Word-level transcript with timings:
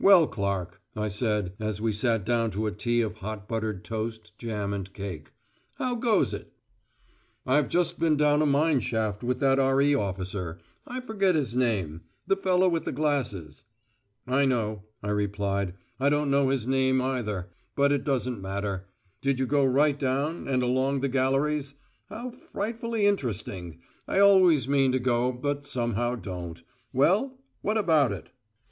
"Well, 0.00 0.26
Clark," 0.26 0.80
I 0.96 1.08
said, 1.08 1.52
as 1.60 1.78
we 1.78 1.92
sat 1.92 2.24
down 2.24 2.50
to 2.52 2.66
a 2.66 2.72
tea 2.72 3.02
of 3.02 3.16
hot 3.18 3.46
buttered 3.46 3.84
toast, 3.84 4.32
jam 4.38 4.72
and 4.72 4.90
cake. 4.94 5.30
"How 5.74 5.94
goes 5.94 6.32
it?" 6.32 6.50
"I've 7.44 7.68
just 7.68 7.98
been 8.00 8.16
down 8.16 8.40
a 8.40 8.46
mine 8.46 8.80
shaft 8.80 9.22
with 9.22 9.40
that 9.40 9.58
R.E. 9.60 9.94
officer, 9.94 10.58
I 10.86 11.00
forget 11.00 11.34
his 11.34 11.54
name 11.54 12.00
the 12.26 12.34
fellow 12.34 12.66
with 12.66 12.86
the 12.86 12.92
glasses." 12.92 13.64
"I 14.26 14.46
know," 14.46 14.84
I 15.02 15.10
replied; 15.10 15.74
"I 16.00 16.08
don't 16.08 16.30
know 16.30 16.48
his 16.48 16.66
name 16.66 17.02
either, 17.02 17.50
but 17.76 17.92
it 17.92 18.04
doesn't 18.04 18.40
matter. 18.40 18.86
Did 19.20 19.38
you 19.38 19.44
go 19.44 19.66
right 19.66 19.98
down, 19.98 20.48
and 20.48 20.62
along 20.62 21.00
the 21.00 21.10
galleries? 21.10 21.74
How 22.08 22.30
frightfully 22.30 23.04
interesting. 23.04 23.80
I 24.06 24.18
always 24.18 24.66
mean 24.66 24.92
to 24.92 24.98
go, 24.98 25.30
but 25.30 25.66
somehow 25.66 26.14
don't. 26.14 26.62
Well, 26.94 27.36
what 27.60 27.76
about 27.76 28.12
it?" 28.12 28.30